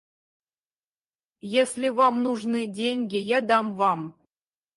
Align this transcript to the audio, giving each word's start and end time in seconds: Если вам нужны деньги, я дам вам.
Если 1.59 1.89
вам 1.89 2.23
нужны 2.23 2.65
деньги, 2.65 3.17
я 3.17 3.39
дам 3.41 3.75
вам. 3.75 4.15